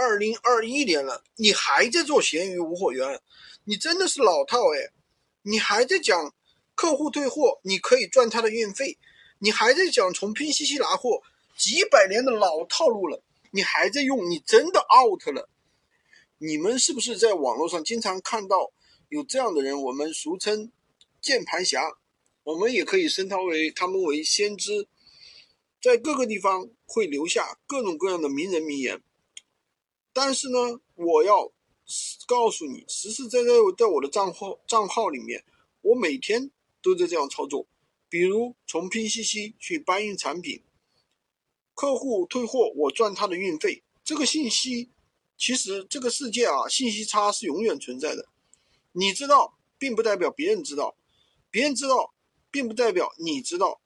[0.00, 3.20] 二零二一年了，你还在做闲鱼无货源，
[3.64, 4.92] 你真的是老套哎！
[5.42, 6.32] 你还在讲
[6.76, 8.96] 客户退货，你可以赚他的运费，
[9.40, 11.20] 你还在讲从拼夕夕拿货，
[11.56, 15.48] 几百年的老套路了，你还在用，你真的 out 了。
[16.38, 18.70] 你们是不是在网络上经常看到
[19.08, 19.82] 有这样的人？
[19.82, 20.70] 我们俗称
[21.20, 21.98] 键盘侠，
[22.44, 24.86] 我们也可以称他为他们为先知，
[25.82, 29.02] 在各个地方会留下各种各样的名人名言。
[30.20, 31.52] 但是呢，我要
[32.26, 35.44] 告诉你，实实在在在我的账号账号里面，
[35.80, 36.50] 我每天
[36.82, 37.68] 都在这样操作。
[38.08, 40.60] 比如从拼夕夕去搬运产品，
[41.72, 43.84] 客户退货，我赚他的运费。
[44.02, 44.90] 这个信息，
[45.36, 48.26] 其实这个世界啊，信息差是永远存在的。
[48.90, 50.96] 你知道，并不代表别人知道；
[51.48, 52.12] 别人知道，
[52.50, 53.78] 并不代表你知道；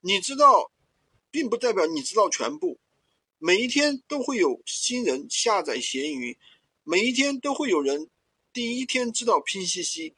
[0.00, 0.72] 你知道，
[1.30, 2.80] 并不代表你知道全部。
[3.38, 6.36] 每一天都会有新人下载闲鱼，
[6.82, 8.08] 每一天都会有人
[8.52, 10.14] 第一天知道拼夕夕，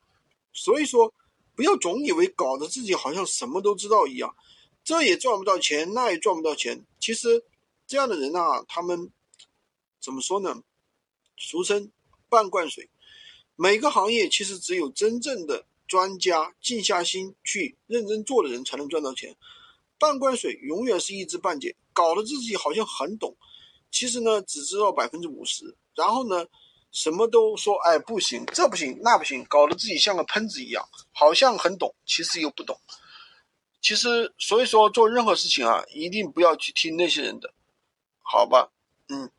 [0.53, 1.13] 所以说
[1.55, 4.35] 不要总以为搞得自己好像什么都知道一样，
[4.83, 6.85] 这也赚不到钱，那也赚不到钱。
[6.99, 7.45] 其实
[7.87, 9.11] 这样的人啊，他们
[10.01, 10.63] 怎么说呢？
[11.37, 11.91] 俗称
[12.29, 12.89] 半罐水。
[13.57, 19.37] 每个行业其实只有真正的专家静下心去认真做的人才能赚到钱。
[20.01, 23.37] 半罐水永远是一知半解，搞得自己好像很懂，
[23.91, 26.47] 其实呢只知道百分之五十，然后呢
[26.91, 32.81] 什么都说，哎不行，这不行，那不行，搞得自己像个喷子一样，好像很懂，其实又不懂。
[33.83, 37.53] 其实所以说做任何事情啊，一定不要去听那些人的，
[38.23, 38.71] 好吧？
[39.09, 39.31] 嗯，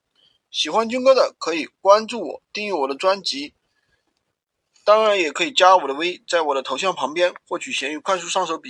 [0.52, 3.56] 喜欢军哥的可以关注我，订阅我的专辑，
[4.86, 8.70] 当然也可以加我的微，在我的头像旁边获取闲鱼快速上手笔。